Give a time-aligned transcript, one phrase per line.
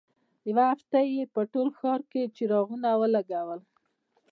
[0.49, 3.59] یوه هفته یې په ټول ښار کې څراغونه ولګول.